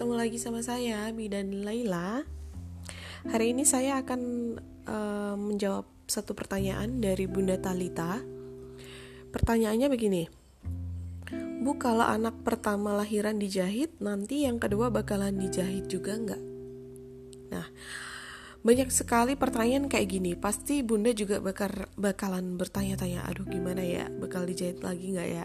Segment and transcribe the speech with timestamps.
[0.00, 2.24] ketemu lagi sama saya Bidan Laila.
[3.28, 4.20] Hari ini saya akan
[4.88, 8.16] uh, menjawab satu pertanyaan dari Bunda Talita.
[9.28, 10.24] Pertanyaannya begini.
[11.60, 16.42] Bu, kalau anak pertama lahiran dijahit, nanti yang kedua bakalan dijahit juga nggak?
[17.52, 17.68] Nah,
[18.64, 20.32] banyak sekali pertanyaan kayak gini.
[20.32, 25.44] Pasti Bunda juga bakal bakalan bertanya-tanya, aduh gimana ya, bakal dijahit lagi nggak ya?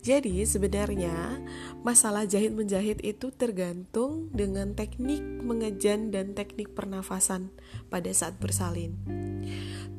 [0.00, 1.44] Jadi sebenarnya
[1.84, 7.52] masalah jahit menjahit itu tergantung dengan teknik mengejan dan teknik pernafasan
[7.92, 8.96] pada saat bersalin.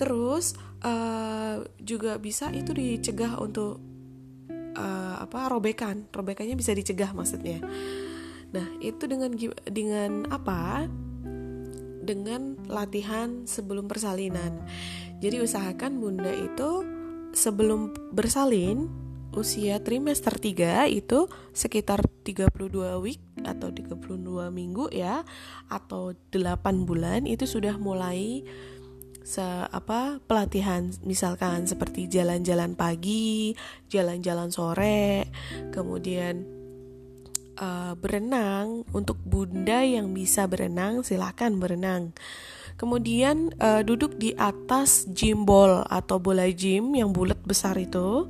[0.01, 3.77] Terus uh, juga bisa itu dicegah untuk
[4.73, 7.61] uh, apa robekan, robekannya bisa dicegah maksudnya.
[8.51, 9.37] Nah itu dengan
[9.69, 10.89] dengan apa?
[12.01, 14.65] Dengan latihan sebelum persalinan.
[15.21, 16.81] Jadi usahakan bunda itu
[17.37, 18.89] sebelum bersalin
[19.31, 22.51] usia trimester 3 itu sekitar 32
[22.99, 25.23] week atau 32 minggu ya
[25.71, 28.43] atau 8 bulan itu sudah mulai
[29.21, 30.89] se apa pelatihan.
[31.05, 33.53] Misalkan seperti jalan-jalan pagi,
[33.87, 35.29] jalan-jalan sore,
[35.71, 36.43] kemudian
[37.61, 38.83] uh, berenang.
[38.91, 42.11] Untuk bunda yang bisa berenang silahkan berenang.
[42.75, 48.25] Kemudian uh, duduk di atas gym ball atau bola gym yang bulat besar itu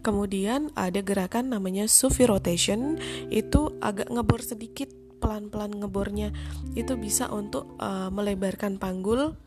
[0.00, 2.98] Kemudian ada gerakan namanya Sufi rotation,
[3.30, 4.90] itu agak ngebor sedikit
[5.22, 6.34] pelan-pelan ngebornya.
[6.74, 9.38] Itu bisa untuk uh, melebarkan panggul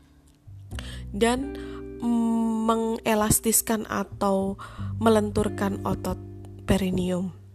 [1.12, 1.54] dan
[2.00, 4.56] mm, mengelastiskan atau
[4.98, 6.18] melenturkan otot
[6.64, 7.45] perineum.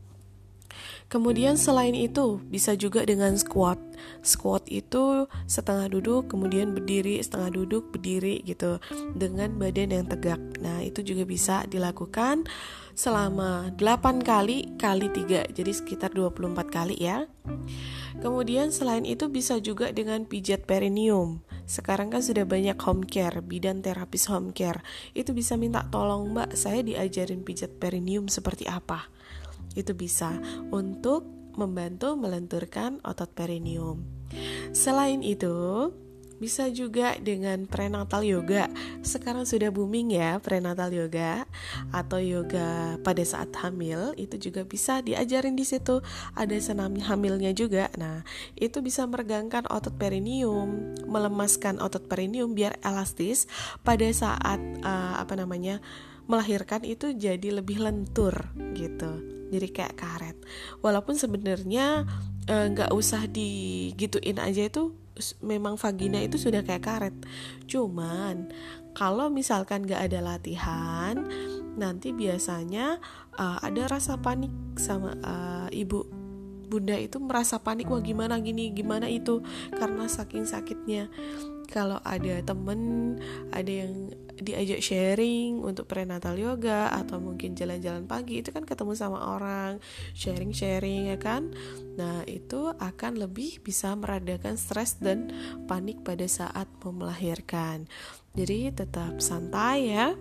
[1.11, 3.75] Kemudian selain itu bisa juga dengan squat.
[4.23, 8.79] Squat itu setengah duduk kemudian berdiri, setengah duduk berdiri gitu
[9.11, 10.39] dengan badan yang tegak.
[10.63, 12.47] Nah, itu juga bisa dilakukan
[12.95, 15.51] selama 8 kali kali 3.
[15.51, 17.27] Jadi sekitar 24 kali ya.
[18.23, 21.43] Kemudian selain itu bisa juga dengan pijat perineum.
[21.67, 24.79] Sekarang kan sudah banyak home care, bidan terapis home care.
[25.11, 29.11] Itu bisa minta tolong mbak, saya diajarin pijat perineum seperti apa
[29.75, 30.35] itu bisa
[30.71, 34.03] untuk membantu melenturkan otot perineum.
[34.71, 35.91] Selain itu,
[36.41, 38.65] bisa juga dengan prenatal yoga.
[39.05, 41.45] Sekarang sudah booming ya prenatal yoga
[41.93, 46.01] atau yoga pada saat hamil itu juga bisa diajarin di situ.
[46.33, 47.93] Ada senam hamilnya juga.
[47.93, 48.25] Nah,
[48.57, 53.45] itu bisa meregangkan otot perineum, melemaskan otot perineum biar elastis
[53.85, 55.77] pada saat uh, apa namanya?
[56.29, 58.31] melahirkan itu jadi lebih lentur
[58.71, 60.37] gitu jadi kayak karet.
[60.79, 62.07] Walaupun sebenarnya
[62.47, 64.95] eh, nggak e, usah digituin aja itu
[65.43, 67.15] memang vagina itu sudah kayak karet.
[67.67, 68.49] Cuman
[68.95, 71.15] kalau misalkan nggak ada latihan
[71.79, 72.99] nanti biasanya
[73.39, 76.07] uh, ada rasa panik sama uh, ibu.
[76.71, 79.43] Bunda itu merasa panik wah gimana gini gimana itu?
[79.75, 81.11] Karena saking sakitnya
[81.71, 83.15] kalau ada temen
[83.55, 84.11] ada yang
[84.41, 89.79] diajak sharing untuk prenatal yoga atau mungkin jalan-jalan pagi itu kan ketemu sama orang
[90.11, 91.55] sharing-sharing ya kan?
[91.95, 95.31] Nah itu akan lebih bisa meredakan stres dan
[95.71, 97.87] panik pada saat mau melahirkan.
[98.35, 100.11] Jadi tetap santai ya.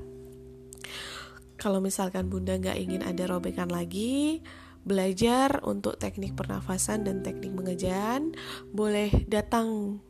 [1.58, 4.40] Kalau misalkan bunda nggak ingin ada robekan lagi
[4.80, 8.32] belajar untuk teknik pernafasan dan teknik mengejan.
[8.72, 10.00] Boleh datang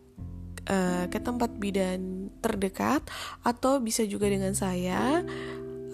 [0.69, 3.05] uh, ke tempat bidan terdekat
[3.45, 5.25] atau bisa juga dengan saya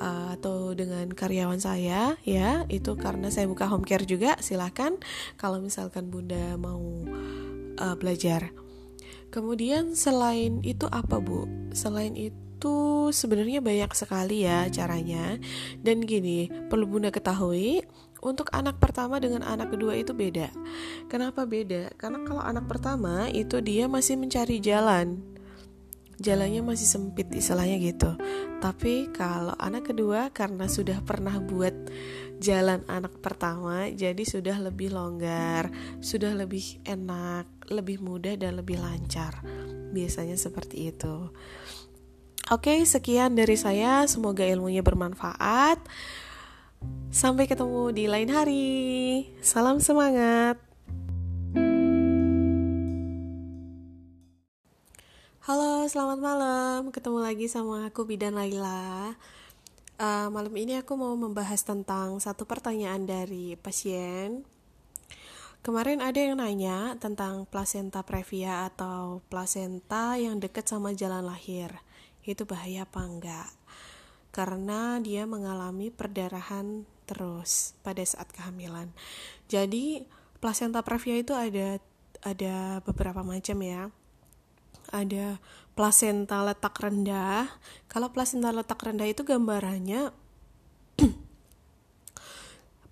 [0.01, 2.65] uh, atau dengan karyawan saya ya.
[2.67, 4.97] Itu karena saya buka home care juga silahkan
[5.37, 7.05] kalau misalkan bunda mau
[7.79, 8.51] uh, belajar.
[9.31, 11.45] Kemudian selain itu apa bu?
[11.77, 12.77] Selain itu
[13.13, 15.37] sebenarnya banyak sekali ya caranya.
[15.85, 17.85] Dan gini perlu bunda ketahui
[18.27, 20.51] untuk anak pertama dengan anak kedua itu beda.
[21.07, 21.95] Kenapa beda?
[21.95, 25.23] Karena kalau anak pertama itu dia masih mencari jalan.
[26.19, 28.19] Jalannya masih sempit istilahnya gitu.
[28.59, 31.77] Tapi kalau anak kedua karena sudah pernah buat
[32.43, 35.71] jalan anak pertama jadi sudah lebih longgar,
[36.03, 39.39] sudah lebih enak, lebih mudah dan lebih lancar.
[39.95, 41.31] Biasanya seperti itu.
[42.47, 44.07] Oke, sekian dari saya.
[44.07, 45.83] Semoga ilmunya bermanfaat.
[47.13, 48.69] Sampai ketemu di lain hari.
[49.41, 50.61] Salam semangat.
[55.47, 56.81] Halo, selamat malam.
[56.91, 59.15] Ketemu lagi sama aku Bidan Laila.
[59.97, 64.45] Uh, malam ini aku mau membahas tentang satu pertanyaan dari pasien.
[65.65, 71.83] Kemarin ada yang nanya tentang placenta previa atau placenta yang dekat sama jalan lahir.
[72.23, 73.51] Itu bahaya apa enggak?
[74.37, 78.93] Karena dia mengalami perdarahan terus pada saat kehamilan.
[79.49, 80.05] Jadi
[80.37, 81.81] Plasenta previa itu ada
[82.21, 83.89] ada beberapa macam ya.
[84.93, 85.41] Ada
[85.75, 87.49] plasenta letak rendah.
[87.89, 90.13] Kalau plasenta letak rendah itu gambarannya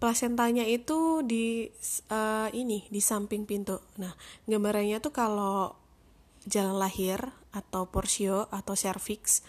[0.03, 1.71] plasentanya itu di
[2.11, 3.79] uh, ini di samping pintu.
[4.01, 4.17] Nah,
[4.49, 5.77] gambarannya tuh kalau
[6.49, 9.47] jalan lahir atau porsio atau cervix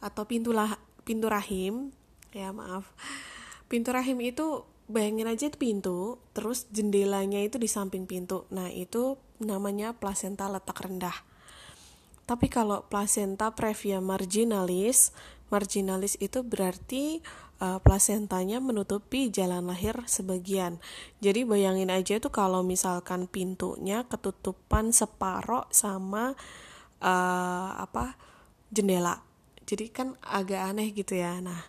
[0.00, 1.94] atau pintu lah pintu rahim
[2.30, 2.90] ya maaf
[3.66, 9.18] pintu rahim itu bayangin aja itu pintu terus jendelanya itu di samping pintu nah itu
[9.38, 11.14] namanya plasenta letak rendah
[12.26, 15.14] tapi kalau plasenta previa marginalis
[15.50, 17.20] marginalis itu berarti
[17.60, 20.80] uh, plasentanya menutupi jalan lahir sebagian.
[21.20, 26.38] Jadi bayangin aja tuh kalau misalkan pintunya ketutupan separoh sama
[27.04, 28.16] uh, apa
[28.72, 29.20] jendela.
[29.70, 31.38] Jadi kan agak aneh gitu ya.
[31.38, 31.62] Nah,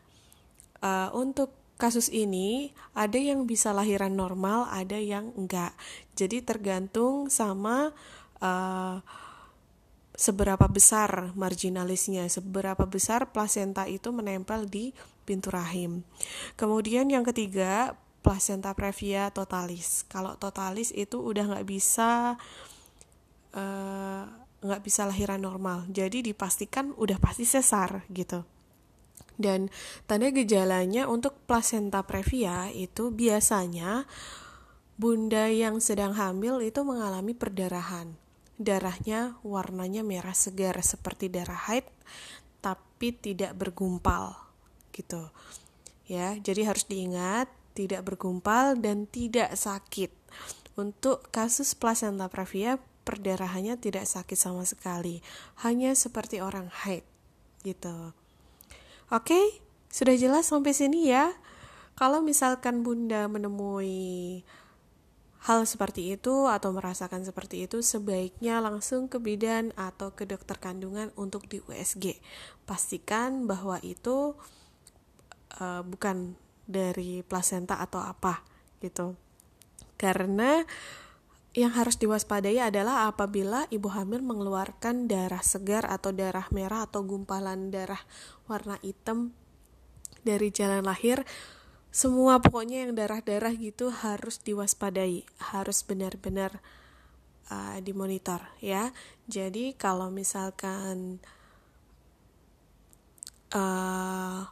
[0.81, 5.77] uh, untuk kasus ini ada yang bisa lahiran normal, ada yang enggak.
[6.17, 7.93] Jadi tergantung sama
[8.41, 9.05] uh,
[10.17, 16.01] seberapa besar marginalisnya, seberapa besar plasenta itu menempel di pintu rahim.
[16.57, 20.05] Kemudian yang ketiga, placenta previa totalis.
[20.05, 22.37] Kalau totalis itu udah nggak bisa
[23.57, 24.25] eh,
[24.61, 28.45] nggak bisa lahiran normal, jadi dipastikan udah pasti sesar gitu.
[29.41, 29.73] Dan
[30.05, 34.05] tanda gejalanya untuk placenta previa itu biasanya
[35.01, 38.13] bunda yang sedang hamil itu mengalami perdarahan.
[38.61, 41.89] Darahnya warnanya merah segar seperti darah haid
[42.61, 44.37] tapi tidak bergumpal
[44.93, 45.33] gitu.
[46.05, 50.13] Ya jadi harus diingat tidak bergumpal dan tidak sakit.
[50.77, 55.19] Untuk kasus placenta previa perdarahannya tidak sakit sama sekali
[55.65, 57.05] hanya seperti orang haid
[57.65, 58.13] gitu
[59.09, 59.41] oke
[59.91, 61.33] sudah jelas sampai sini ya
[61.99, 64.41] kalau misalkan bunda menemui
[65.41, 71.09] hal seperti itu atau merasakan seperti itu sebaiknya langsung ke bidan atau ke dokter kandungan
[71.17, 72.21] untuk di USG.
[72.69, 74.37] Pastikan bahwa itu
[75.57, 76.37] uh, bukan
[76.69, 78.45] dari plasenta atau apa
[78.85, 79.17] gitu.
[79.97, 80.61] Karena
[81.51, 87.67] yang harus diwaspadai adalah apabila ibu hamil mengeluarkan darah segar atau darah merah atau gumpalan
[87.67, 87.99] darah
[88.47, 89.35] warna hitam
[90.23, 91.27] dari jalan lahir
[91.91, 96.63] semua pokoknya yang darah-darah gitu harus diwaspadai, harus benar-benar
[97.51, 98.95] uh, dimonitor ya.
[99.27, 101.19] Jadi kalau misalkan
[103.51, 104.47] uh,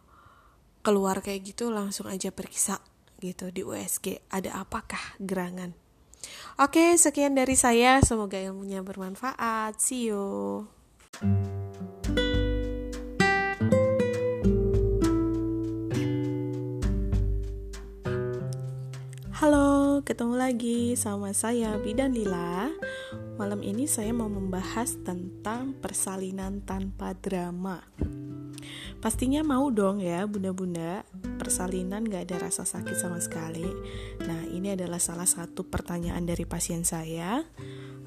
[0.83, 2.83] keluar kayak gitu langsung aja periksa
[3.23, 5.71] gitu di USG ada apakah gerangan.
[6.59, 8.03] Oke, sekian dari saya.
[8.03, 9.79] Semoga ilmunya bermanfaat.
[9.79, 10.67] See you.
[19.39, 22.67] Halo, ketemu lagi sama saya Bidan Lila.
[23.39, 27.79] Malam ini saya mau membahas tentang persalinan tanpa drama.
[28.99, 31.07] Pastinya mau dong ya bunda-bunda
[31.39, 33.63] persalinan gak ada rasa sakit sama sekali.
[34.27, 37.39] Nah ini adalah salah satu pertanyaan dari pasien saya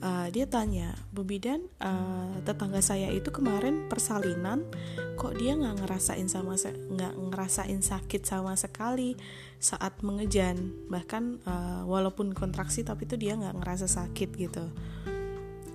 [0.03, 4.67] uh, dia tanya Bu Bidan uh, tetangga saya itu kemarin persalinan
[5.15, 9.15] kok dia nggak ngerasain sama nggak ngerasain sakit sama sekali
[9.63, 14.67] saat mengejan bahkan uh, walaupun kontraksi tapi itu dia nggak ngerasa sakit gitu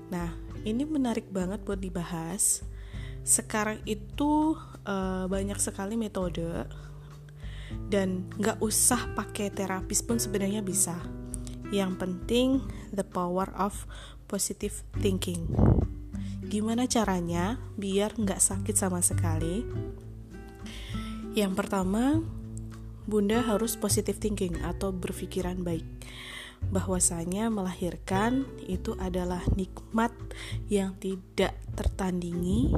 [0.07, 0.31] nah
[0.63, 2.63] ini menarik banget buat dibahas
[3.27, 4.55] sekarang itu
[4.87, 6.67] uh, banyak sekali metode
[7.91, 10.95] dan nggak usah pakai terapis pun sebenarnya bisa
[11.67, 12.63] yang penting
[12.95, 13.83] the power of
[14.31, 15.47] positive thinking.
[16.47, 19.67] Gimana caranya biar nggak sakit sama sekali?
[21.35, 22.23] Yang pertama,
[23.07, 25.83] Bunda harus positive thinking atau berpikiran baik
[26.67, 30.11] bahwasanya melahirkan itu adalah nikmat
[30.67, 32.75] yang tidak tertandingi,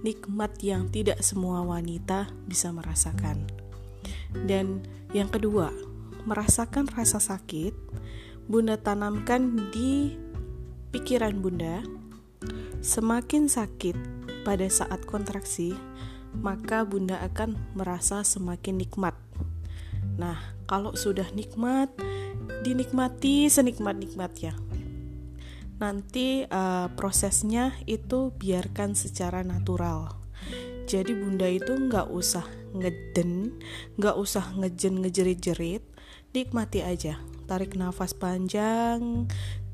[0.00, 3.44] nikmat yang tidak semua wanita bisa merasakan.
[4.32, 5.72] Dan yang kedua,
[6.24, 7.72] merasakan rasa sakit,
[8.48, 10.16] Bunda tanamkan di
[10.88, 11.84] pikiran Bunda,
[12.80, 13.96] semakin sakit
[14.44, 15.76] pada saat kontraksi,
[16.40, 19.12] maka Bunda akan merasa semakin nikmat.
[20.16, 21.92] Nah, kalau sudah nikmat,
[22.64, 24.56] dinikmati senikmat-nikmatnya.
[25.78, 30.10] Nanti uh, prosesnya itu biarkan secara natural.
[30.88, 33.60] Jadi bunda itu nggak usah ngeden,
[34.00, 35.84] nggak usah ngejen ngejerit-jerit,
[36.32, 37.20] nikmati aja.
[37.46, 39.28] Tarik nafas panjang,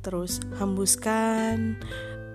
[0.04, 1.80] terus hembuskan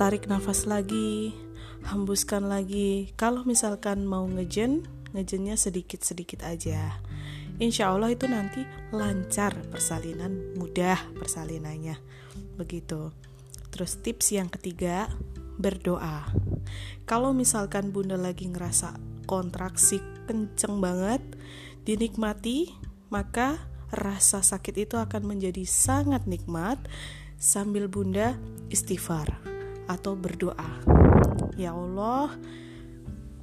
[0.01, 1.37] tarik nafas lagi
[1.85, 6.97] hembuskan lagi kalau misalkan mau ngejen ngejennya sedikit-sedikit aja
[7.59, 8.63] insya Allah itu nanti
[8.95, 11.99] lancar persalinan mudah persalinannya.
[12.55, 13.11] Begitu.
[13.69, 15.11] Terus tips yang ketiga
[15.59, 16.25] berdoa.
[17.05, 18.95] Kalau misalkan bunda lagi ngerasa
[19.27, 21.21] kontraksi kenceng banget
[21.83, 22.73] dinikmati
[23.13, 26.77] maka rasa sakit itu akan menjadi sangat nikmat
[27.41, 28.37] sambil bunda
[28.69, 29.27] istighfar
[29.89, 30.81] atau berdoa.
[31.57, 32.37] Ya Allah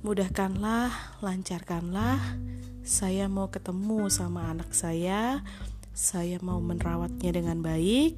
[0.06, 2.38] mudahkanlah lancarkanlah
[2.86, 5.42] saya mau ketemu sama anak saya
[5.90, 8.14] saya mau merawatnya dengan baik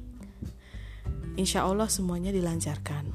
[1.41, 3.09] insya Allah semuanya dilancarkan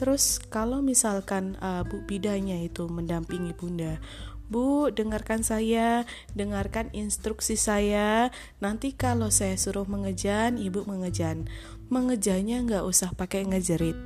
[0.00, 4.00] terus kalau misalkan uh, bu bidanya itu mendampingi bunda
[4.44, 6.04] Bu, dengarkan saya,
[6.36, 8.28] dengarkan instruksi saya.
[8.60, 11.48] Nanti kalau saya suruh mengejan, ibu mengejan.
[11.88, 13.96] Mengejannya nggak usah pakai ngejerit.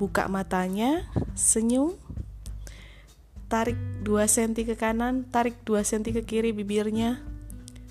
[0.00, 1.04] Buka matanya,
[1.36, 2.00] senyum,
[3.52, 7.20] tarik 2 cm ke kanan, tarik 2 cm ke kiri bibirnya.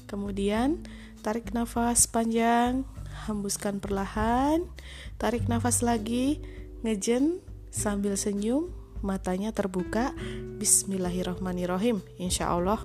[0.10, 0.82] Kemudian
[1.22, 2.82] tarik nafas panjang,
[3.30, 4.66] hembuskan perlahan,
[5.22, 6.42] tarik nafas lagi,
[6.82, 7.38] ngejen
[7.70, 8.74] sambil senyum,
[9.06, 10.18] matanya terbuka.
[10.58, 12.02] Bismillahirrohmanirrohim.
[12.18, 12.82] Insya Allah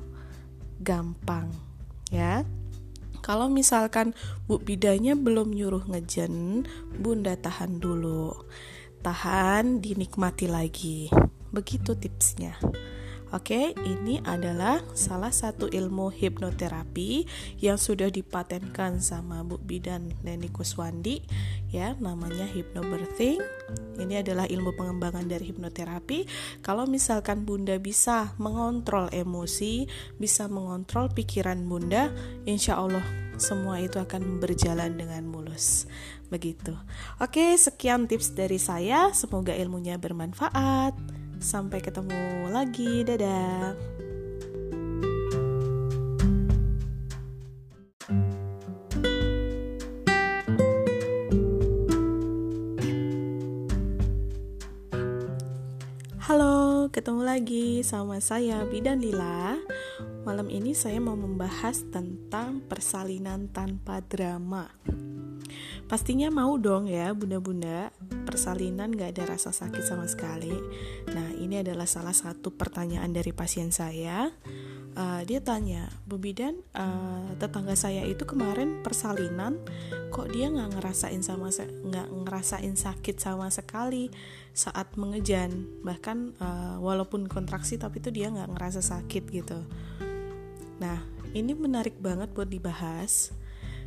[0.76, 1.48] gampang
[2.12, 2.44] ya.
[3.24, 4.12] Kalau misalkan
[4.44, 6.68] Bu Bidanya belum nyuruh ngejen,
[7.00, 8.36] Bunda tahan dulu.
[9.00, 11.08] Tahan, dinikmati lagi.
[11.56, 12.52] Begitu tipsnya.
[13.34, 17.26] Oke, ini adalah salah satu ilmu hipnoterapi
[17.58, 21.26] yang sudah dipatenkan sama Bu Bidan Neni Kuswandi
[21.74, 23.42] ya, namanya hypnobirthing.
[23.98, 26.22] Ini adalah ilmu pengembangan dari hipnoterapi.
[26.62, 29.90] Kalau misalkan Bunda bisa mengontrol emosi,
[30.22, 32.14] bisa mengontrol pikiran Bunda,
[32.46, 33.02] insya Allah
[33.42, 35.90] semua itu akan berjalan dengan mulus.
[36.30, 36.78] Begitu.
[37.18, 39.10] Oke, sekian tips dari saya.
[39.10, 41.15] Semoga ilmunya bermanfaat.
[41.36, 43.76] Sampai ketemu lagi, dadah.
[56.24, 59.60] Halo, ketemu lagi sama saya Bidan Lila.
[60.24, 64.72] Malam ini saya mau membahas tentang persalinan tanpa drama.
[65.86, 67.94] Pastinya mau dong ya bunda-bunda
[68.36, 70.52] persalinan gak ada rasa sakit sama sekali.
[71.08, 74.28] Nah ini adalah salah satu pertanyaan dari pasien saya.
[74.96, 79.56] Uh, Dia tanya, Bu Bidan uh, tetangga saya itu kemarin persalinan
[80.12, 84.08] Kok dia gak ngerasain sama nggak ngerasain sakit sama sekali
[84.56, 85.68] saat mengejan?
[85.84, 89.60] Bahkan uh, walaupun kontraksi tapi itu dia gak ngerasa sakit gitu.
[90.80, 91.04] Nah
[91.36, 93.32] ini menarik banget buat dibahas.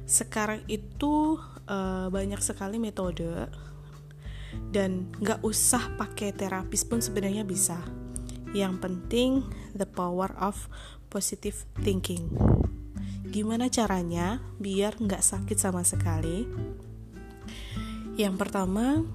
[0.06, 1.38] Sekarang itu
[1.70, 3.50] uh, banyak sekali metode
[4.70, 7.78] dan nggak usah pakai terapis pun sebenarnya bisa.
[8.54, 9.32] Yang penting
[9.78, 10.70] the power of
[11.14, 12.34] positive thinking.
[13.30, 16.50] Gimana caranya biar nggak sakit sama sekali?
[18.18, 19.06] Yang pertama,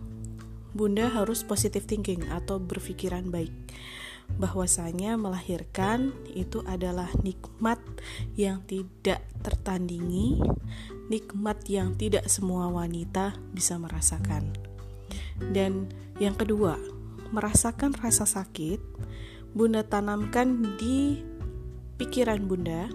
[0.75, 3.53] Bunda harus positive thinking atau berpikiran baik
[4.41, 7.79] bahwasanya melahirkan itu adalah nikmat
[8.35, 10.41] yang tidak tertandingi,
[11.12, 14.74] nikmat yang tidak semua wanita bisa merasakan.
[15.50, 15.90] Dan
[16.22, 16.78] yang kedua,
[17.34, 18.80] merasakan rasa sakit,
[19.54, 21.22] Bunda tanamkan di
[21.98, 22.90] pikiran Bunda.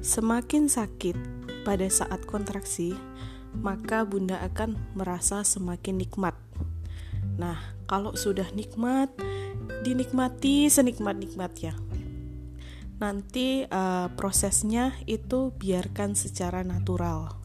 [0.00, 1.16] Semakin sakit
[1.66, 2.96] pada saat kontraksi,
[3.58, 6.36] maka Bunda akan merasa semakin nikmat.
[7.36, 9.12] Nah, kalau sudah nikmat,
[9.82, 11.76] dinikmati senikmat-nikmatnya.
[12.98, 17.38] Nanti uh, prosesnya itu biarkan secara natural.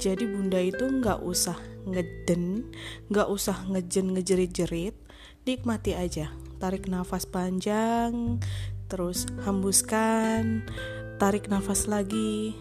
[0.00, 1.54] Jadi bunda itu nggak usah
[1.86, 2.72] ngeden,
[3.08, 4.96] nggak usah ngejen ngejerit-jerit,
[5.44, 6.32] nikmati aja.
[6.60, 8.36] Tarik nafas panjang,
[8.90, 10.68] terus hembuskan,
[11.16, 12.52] tarik nafas lagi,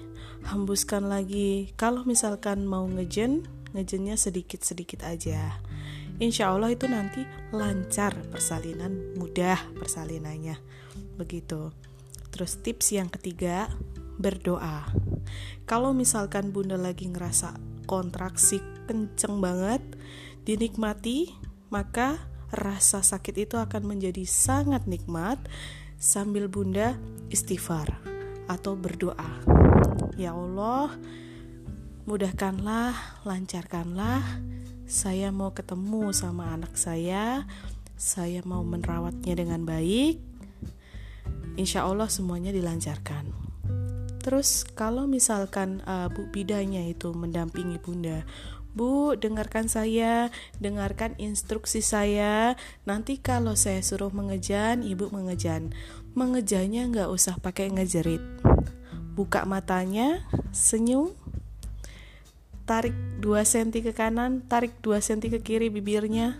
[0.47, 1.75] hembuskan lagi.
[1.75, 3.43] Kalau misalkan mau ngejen,
[3.75, 5.59] ngejennya sedikit-sedikit aja.
[6.19, 7.23] Insya Allah itu nanti
[7.55, 10.59] lancar persalinan mudah persalinannya.
[11.15, 11.71] Begitu.
[12.29, 13.71] Terus tips yang ketiga
[14.19, 14.83] berdoa.
[15.63, 17.55] Kalau misalkan bunda lagi ngerasa
[17.87, 19.85] kontraksi kenceng banget
[20.49, 21.29] dinikmati
[21.69, 22.17] maka
[22.49, 25.37] rasa sakit itu akan menjadi sangat nikmat
[26.01, 26.97] sambil bunda
[27.29, 28.01] istighfar
[28.49, 29.45] atau berdoa
[30.17, 30.97] ya Allah
[32.09, 34.25] mudahkanlah lancarkanlah
[34.89, 37.45] saya mau ketemu sama anak saya,
[37.93, 40.17] saya mau merawatnya dengan baik.
[41.61, 43.29] Insya Allah semuanya dilancarkan.
[44.17, 48.25] Terus kalau misalkan uh, Bu bidanya itu mendampingi Bunda,
[48.79, 50.31] Bu, dengarkan saya,
[50.63, 52.55] dengarkan instruksi saya.
[52.87, 55.75] Nanti kalau saya suruh mengejan, Ibu mengejan.
[56.15, 58.23] Mengejannya nggak usah pakai ngejerit.
[59.19, 60.23] buka matanya,
[60.55, 61.11] senyum,
[62.63, 66.39] tarik 2 cm ke kanan, tarik 2 cm ke kiri bibirnya.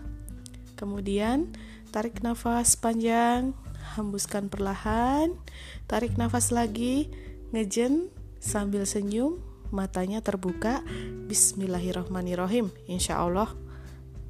[0.80, 1.52] Kemudian
[1.92, 3.52] tarik nafas panjang,
[4.00, 5.36] hembuskan perlahan,
[5.84, 7.12] tarik nafas lagi,
[7.52, 8.08] ngejen
[8.40, 10.82] sambil senyum, matanya terbuka.
[11.26, 12.70] Bismillahirrohmanirrohim.
[12.90, 13.50] Insya Allah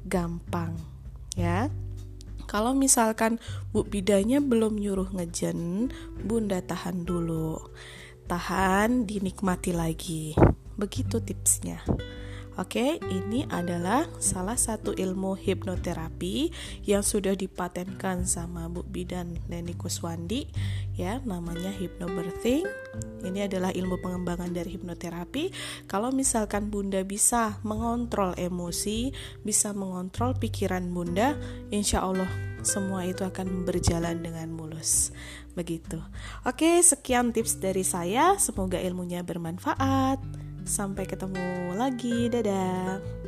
[0.05, 0.77] gampang
[1.37, 1.69] ya.
[2.49, 3.39] Kalau misalkan
[3.71, 7.57] Bu Bidanya belum nyuruh ngejen, Bunda tahan dulu.
[8.27, 10.35] Tahan, dinikmati lagi.
[10.75, 11.79] Begitu tipsnya.
[12.59, 16.51] Oke, ini adalah salah satu ilmu hipnoterapi
[16.83, 20.51] yang sudah dipatenkan sama Bu Bidan Neni Kuswandi
[21.01, 22.69] ya, namanya hypnobirthing.
[23.25, 25.49] Ini adalah ilmu pengembangan dari hipnoterapi.
[25.89, 29.09] Kalau misalkan Bunda bisa mengontrol emosi,
[29.41, 31.33] bisa mengontrol pikiran Bunda,
[31.73, 32.29] insya Allah
[32.61, 35.09] semua itu akan berjalan dengan mulus.
[35.57, 35.97] Begitu.
[36.45, 38.37] Oke, sekian tips dari saya.
[38.37, 40.21] Semoga ilmunya bermanfaat.
[40.61, 43.20] Sampai ketemu lagi, dadah.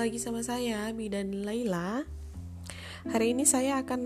[0.00, 2.00] Lagi sama saya Bidan Laila.
[3.04, 4.00] Hari ini saya akan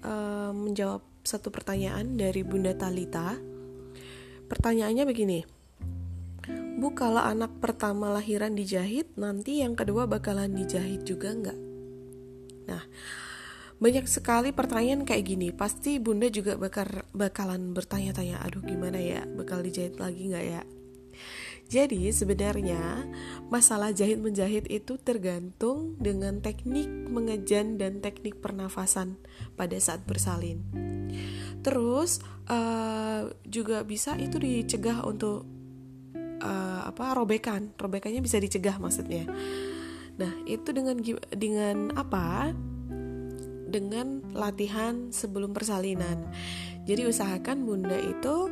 [0.00, 3.36] uh, menjawab satu pertanyaan dari Bunda Talita.
[4.48, 5.44] Pertanyaannya begini.
[6.80, 11.58] Bu, kalau anak pertama lahiran dijahit, nanti yang kedua bakalan dijahit juga nggak?
[12.72, 12.88] Nah,
[13.76, 15.52] banyak sekali pertanyaan kayak gini.
[15.52, 20.64] Pasti bunda juga bakal bakalan bertanya-tanya, aduh gimana ya, bakal dijahit lagi nggak ya?
[21.66, 23.10] Jadi sebenarnya
[23.50, 29.18] masalah jahit menjahit itu tergantung dengan teknik mengejan dan teknik pernafasan
[29.58, 30.62] pada saat bersalin.
[31.66, 35.42] Terus uh, juga bisa itu dicegah untuk
[36.38, 39.26] uh, apa robekan, robekannya bisa dicegah maksudnya.
[40.16, 41.02] Nah, itu dengan
[41.34, 42.54] dengan apa?
[43.66, 46.30] Dengan latihan sebelum persalinan.
[46.86, 48.46] Jadi usahakan Bunda itu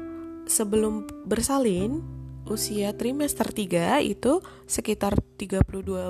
[0.51, 2.03] sebelum bersalin
[2.45, 5.65] usia trimester 3 itu sekitar 32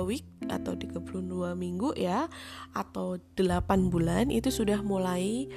[0.07, 2.27] week atau 32 minggu ya
[2.75, 5.47] atau 8 bulan itu sudah mulai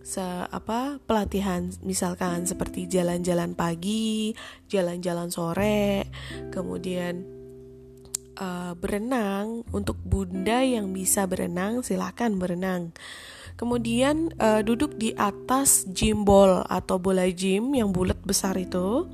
[0.00, 1.70] se apa pelatihan.
[1.84, 4.34] Misalkan seperti jalan-jalan pagi,
[4.66, 6.08] jalan-jalan sore,
[6.50, 7.22] kemudian
[8.40, 9.62] uh, berenang.
[9.70, 12.90] Untuk bunda yang bisa berenang silahkan berenang.
[13.54, 19.04] Kemudian uh, duduk di atas gym ball atau bola gym yang bulat besar itu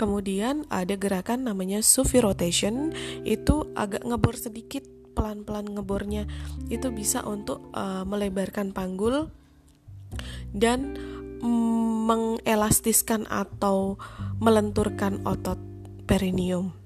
[0.00, 2.94] kemudian ada gerakan namanya sufi rotation.
[3.26, 4.84] Itu agak ngebor sedikit
[5.16, 6.28] pelan-pelan ngebornya.
[6.68, 9.32] Itu bisa untuk uh, melebarkan panggul
[10.54, 10.94] dan
[11.42, 13.98] mm, mengelastiskan atau
[14.38, 15.58] melenturkan otot
[16.06, 16.85] perineum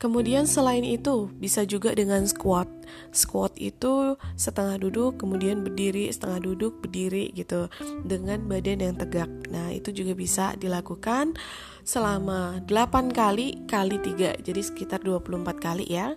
[0.00, 2.64] Kemudian selain itu bisa juga dengan squat.
[3.12, 7.68] Squat itu setengah duduk kemudian berdiri, setengah duduk berdiri gitu
[8.00, 9.28] dengan badan yang tegak.
[9.52, 11.36] Nah, itu juga bisa dilakukan
[11.84, 14.40] selama 8 kali kali 3.
[14.40, 16.16] Jadi sekitar 24 kali ya.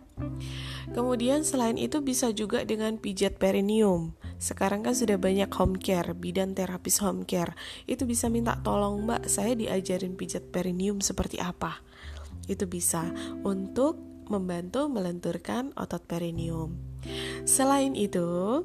[0.96, 4.15] Kemudian selain itu bisa juga dengan pijat perineum.
[4.39, 7.52] Sekarang kan sudah banyak home care, bidan terapis home care.
[7.84, 11.84] Itu bisa minta tolong mbak, saya diajarin pijat perineum seperti apa
[12.47, 13.10] itu bisa
[13.43, 16.79] untuk membantu melenturkan otot perineum.
[17.43, 18.63] Selain itu,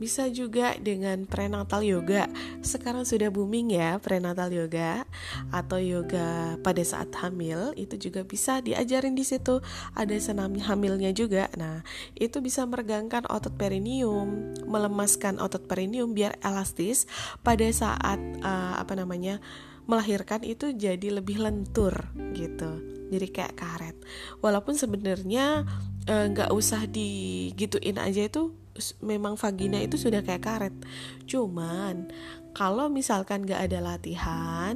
[0.00, 2.24] bisa juga dengan prenatal yoga.
[2.64, 5.04] Sekarang sudah booming ya prenatal yoga
[5.52, 9.60] atau yoga pada saat hamil itu juga bisa diajarin di situ.
[9.92, 11.52] Ada senam hamilnya juga.
[11.60, 11.84] Nah,
[12.16, 17.04] itu bisa meregangkan otot perineum, melemaskan otot perineum biar elastis
[17.44, 19.38] pada saat uh, apa namanya?
[19.90, 21.90] melahirkan itu jadi lebih lentur
[22.30, 23.96] gitu jadi kayak karet.
[24.40, 25.66] Walaupun sebenarnya
[26.06, 28.54] eh, nggak e, usah digituin aja itu
[29.04, 30.74] memang vagina itu sudah kayak karet.
[31.28, 32.08] Cuman
[32.56, 34.74] kalau misalkan nggak ada latihan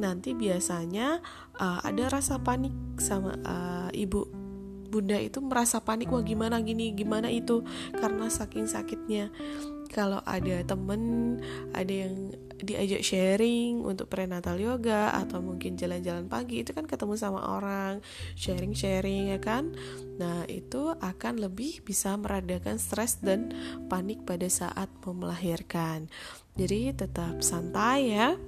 [0.00, 1.20] nanti biasanya
[1.60, 4.28] uh, ada rasa panik sama uh, ibu.
[4.92, 7.64] Bunda itu merasa panik wah gimana gini gimana itu?
[7.96, 9.32] Karena saking sakitnya
[9.92, 11.36] kalau ada temen
[11.76, 17.42] ada yang diajak sharing untuk prenatal yoga atau mungkin jalan-jalan pagi itu kan ketemu sama
[17.58, 18.00] orang
[18.38, 19.74] sharing-sharing ya kan?
[20.16, 23.52] Nah itu akan lebih bisa meredakan stres dan
[23.90, 26.06] panik pada saat mau melahirkan.
[26.54, 28.38] Jadi tetap santai ya.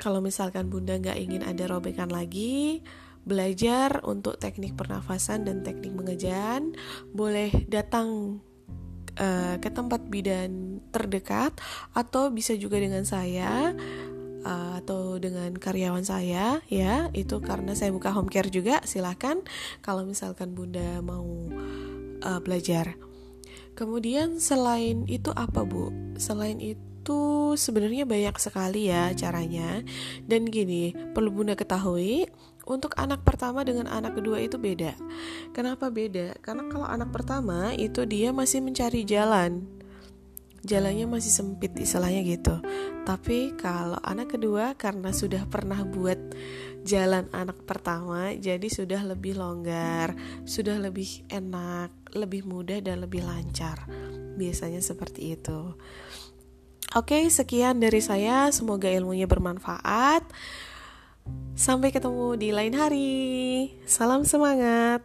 [0.00, 2.80] Kalau misalkan bunda nggak ingin ada robekan lagi
[3.20, 6.72] belajar untuk teknik pernafasan dan teknik mengejan.
[7.12, 8.40] Boleh datang
[9.16, 11.56] uh, ke tempat bidan terdekat
[11.96, 13.74] atau bisa juga dengan saya
[14.44, 17.08] uh, atau dengan karyawan saya ya.
[17.16, 19.42] Itu karena saya buka home care juga silahkan
[19.80, 21.26] kalau misalkan bunda mau
[22.24, 22.96] uh, belajar.
[23.74, 25.88] Kemudian selain itu apa bu?
[26.20, 27.20] Selain itu
[27.56, 29.80] sebenarnya banyak sekali ya caranya.
[30.28, 32.28] Dan gini perlu bunda ketahui
[32.70, 34.94] untuk anak pertama dengan anak kedua itu beda.
[35.50, 36.38] Kenapa beda?
[36.38, 39.66] Karena kalau anak pertama itu dia masih mencari jalan.
[40.62, 42.62] Jalannya masih sempit istilahnya gitu.
[43.02, 46.20] Tapi kalau anak kedua karena sudah pernah buat
[46.86, 50.14] jalan anak pertama jadi sudah lebih longgar,
[50.46, 53.88] sudah lebih enak, lebih mudah dan lebih lancar.
[54.38, 55.74] Biasanya seperti itu.
[56.90, 58.50] Oke, sekian dari saya.
[58.50, 60.26] Semoga ilmunya bermanfaat.
[61.54, 63.12] Sampai ketemu di lain hari.
[63.84, 65.04] Salam semangat.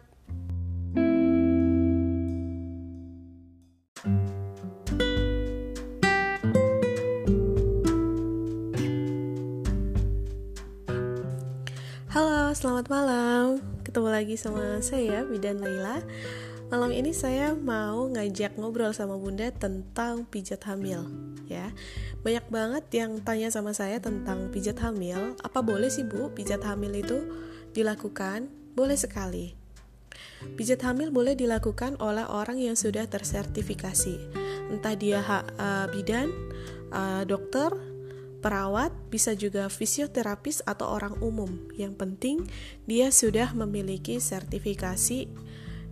[12.16, 13.60] Halo, selamat malam.
[13.84, 16.00] Ketemu lagi sama saya Bidan Laila.
[16.66, 21.06] Malam ini saya mau ngajak ngobrol sama Bunda tentang pijat hamil
[21.46, 21.70] ya.
[22.26, 25.38] Banyak banget yang tanya sama saya tentang pijat hamil.
[25.46, 27.22] Apa boleh sih Bu pijat hamil itu
[27.70, 28.50] dilakukan?
[28.74, 29.54] Boleh sekali.
[30.58, 34.18] Pijat hamil boleh dilakukan oleh orang yang sudah tersertifikasi.
[34.66, 36.34] Entah dia uh, bidan,
[36.90, 37.70] uh, dokter,
[38.42, 41.70] perawat, bisa juga fisioterapis atau orang umum.
[41.78, 42.36] Yang penting
[42.90, 45.45] dia sudah memiliki sertifikasi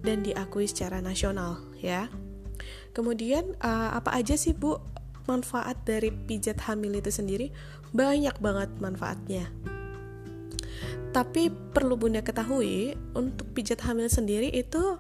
[0.04, 2.12] dan diakui secara nasional ya.
[2.94, 4.78] Kemudian uh, apa aja sih Bu
[5.26, 7.50] manfaat dari pijat hamil itu sendiri?
[7.90, 9.50] Banyak banget manfaatnya.
[11.10, 14.98] Tapi perlu Bunda ketahui untuk pijat hamil sendiri itu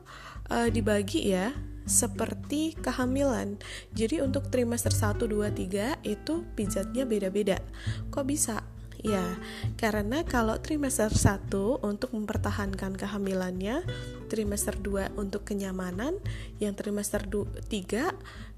[0.50, 3.60] uh, dibagi ya seperti kehamilan.
[3.92, 7.60] Jadi untuk trimester 1 2 3 itu pijatnya beda-beda.
[8.08, 8.64] Kok bisa?
[9.04, 9.36] Ya,
[9.76, 11.52] karena kalau trimester 1
[11.84, 13.84] untuk mempertahankan kehamilannya,
[14.32, 16.16] trimester 2 untuk kenyamanan,
[16.56, 17.68] yang trimester 3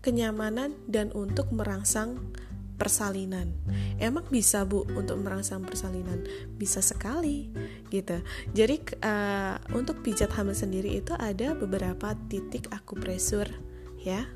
[0.07, 2.31] kenyamanan dan untuk merangsang
[2.79, 3.59] persalinan.
[3.99, 6.23] Emang bisa Bu untuk merangsang persalinan?
[6.55, 7.51] Bisa sekali
[7.91, 8.23] gitu.
[8.55, 13.51] Jadi uh, untuk pijat hamil sendiri itu ada beberapa titik akupresur
[13.99, 14.31] ya.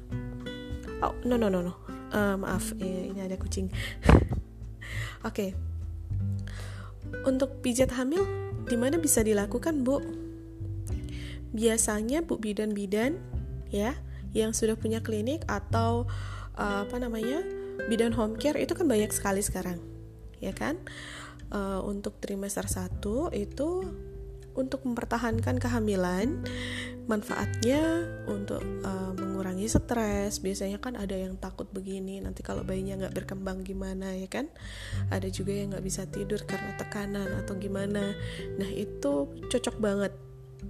[1.06, 1.78] Oh, no no no no.
[2.10, 3.70] Uh, maaf, ini ada kucing.
[5.22, 5.54] Oke.
[5.54, 5.69] okay
[7.26, 8.24] untuk pijat hamil,
[8.66, 10.00] di mana bisa dilakukan, Bu?
[11.50, 13.18] Biasanya Bu bidan-bidan
[13.70, 13.98] ya,
[14.30, 16.06] yang sudah punya klinik atau
[16.54, 17.42] uh, apa namanya?
[17.88, 19.80] bidan home care itu kan banyak sekali sekarang.
[20.36, 20.76] Ya kan?
[21.48, 23.00] Uh, untuk trimester 1
[23.34, 23.68] itu
[24.54, 26.42] untuk mempertahankan kehamilan
[27.10, 30.38] manfaatnya untuk uh, mengurangi stres.
[30.38, 34.46] Biasanya kan ada yang takut begini nanti kalau bayinya nggak berkembang gimana ya kan?
[35.10, 38.14] Ada juga yang nggak bisa tidur karena tekanan atau gimana.
[38.58, 40.14] Nah itu cocok banget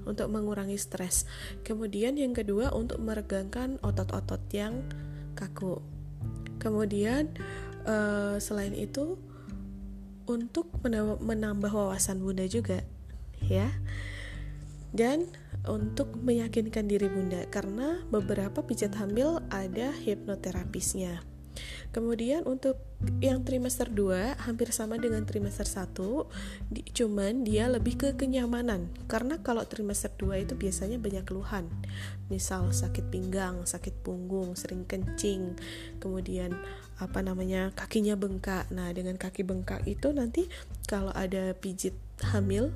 [0.09, 1.29] untuk mengurangi stres.
[1.61, 4.81] Kemudian yang kedua untuk meregangkan otot-otot yang
[5.37, 5.83] kaku.
[6.57, 7.37] Kemudian
[7.85, 9.21] uh, selain itu
[10.31, 10.71] untuk
[11.27, 12.87] menambah wawasan bunda juga
[13.51, 13.69] ya.
[14.95, 15.27] Dan
[15.67, 21.23] untuk meyakinkan diri bunda karena beberapa pijat hamil ada hipnoterapisnya.
[21.91, 22.79] Kemudian untuk
[23.19, 28.87] yang trimester 2 hampir sama dengan trimester 1 di, cuman dia lebih ke kenyamanan.
[29.11, 31.67] Karena kalau trimester 2 itu biasanya banyak keluhan.
[32.31, 35.59] Misal sakit pinggang, sakit punggung, sering kencing
[35.99, 36.55] kemudian
[37.03, 38.71] apa namanya kakinya bengkak.
[38.71, 40.47] Nah dengan kaki bengkak itu nanti
[40.87, 41.99] kalau ada pijit
[42.31, 42.71] hamil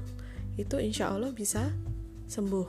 [0.55, 1.75] itu insya Allah bisa
[2.31, 2.69] sembuh.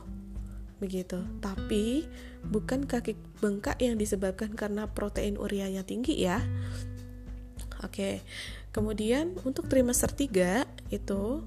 [0.82, 1.20] Begitu.
[1.40, 2.06] Tapi
[2.46, 6.44] bukan kaki bengkak yang disebabkan karena protein urianya tinggi ya.
[7.84, 8.26] Oke.
[8.76, 11.46] Kemudian untuk trimester 3 itu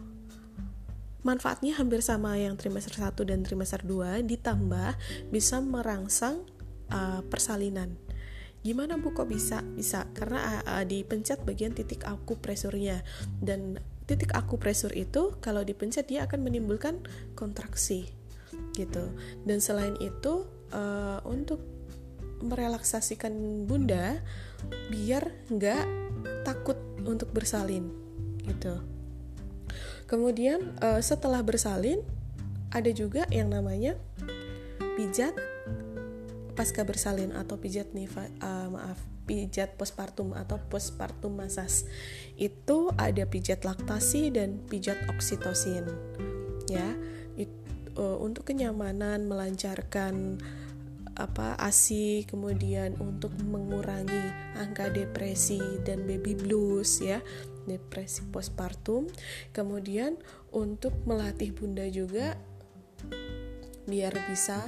[1.20, 4.96] manfaatnya hampir sama yang trimester 1 dan trimester 2 ditambah
[5.29, 6.46] bisa merangsang
[6.88, 8.01] uh, persalinan.
[8.64, 9.61] Gimana bu kok bisa?
[9.62, 10.09] Bisa.
[10.16, 13.05] Karena uh, dipencet bagian titik akupresurnya.
[13.38, 17.05] Dan titik akupresur itu kalau dipencet dia akan menimbulkan
[17.37, 18.09] kontraksi
[18.73, 19.12] gitu.
[19.44, 21.61] Dan selain itu uh, untuk
[22.40, 24.23] merelaksasikan bunda
[24.88, 25.85] biar nggak
[26.49, 27.92] takut untuk bersalin
[28.49, 28.81] gitu.
[30.09, 32.01] Kemudian uh, setelah bersalin
[32.73, 34.01] ada juga yang namanya
[34.97, 35.37] pijat
[36.59, 38.99] pasca bersalin atau pijat nifa uh, maaf
[39.31, 41.87] pijat postpartum atau postpartum massage
[42.35, 45.87] itu ada pijat laktasi dan pijat oksitosin
[46.66, 46.99] ya.
[47.38, 47.53] It,
[47.94, 50.42] uh, untuk kenyamanan melancarkan
[51.14, 57.23] apa ASI kemudian untuk mengurangi angka depresi dan baby blues ya
[57.71, 59.07] depresi postpartum.
[59.55, 60.18] Kemudian
[60.51, 62.35] untuk melatih bunda juga
[63.88, 64.61] biar bisa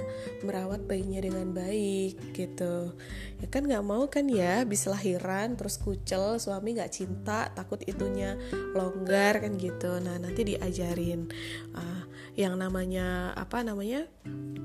[0.42, 2.96] merawat bayinya dengan baik gitu.
[3.38, 8.34] Ya kan nggak mau kan ya bisa lahiran terus kucel suami nggak cinta takut itunya
[8.72, 10.00] longgar kan gitu.
[10.00, 11.28] Nah nanti diajarin
[11.76, 12.02] uh,
[12.34, 14.08] yang namanya apa namanya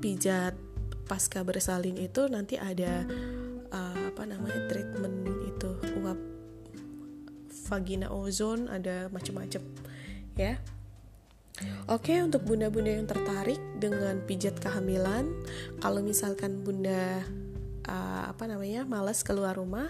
[0.00, 0.56] pijat
[1.06, 3.04] pasca bersalin itu nanti ada
[3.70, 5.70] uh, apa namanya treatment itu.
[6.00, 6.18] Uap
[7.66, 9.62] vagina ozon ada macam-macam
[10.38, 10.54] ya
[11.86, 15.30] Oke, untuk bunda-bunda yang tertarik dengan pijat kehamilan,
[15.78, 17.22] kalau misalkan bunda
[17.86, 19.86] uh, apa namanya malas keluar rumah,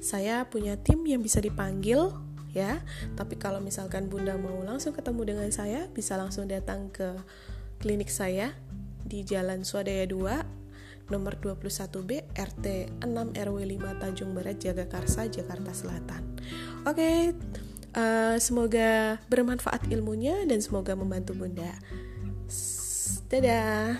[0.00, 2.16] saya punya tim yang bisa dipanggil
[2.56, 2.80] ya.
[3.12, 7.20] Tapi kalau misalkan bunda mau langsung ketemu dengan saya, bisa langsung datang ke
[7.76, 8.56] klinik saya
[9.04, 12.66] di Jalan Swadaya 2 nomor 21B RT
[13.04, 13.04] 6
[13.36, 16.24] RW 5 Tanjung Barat Jagakarsa Jakarta Selatan.
[16.88, 17.36] Oke,
[17.98, 21.74] Uh, semoga bermanfaat ilmunya dan semoga membantu Bunda.
[23.26, 23.98] Dadah.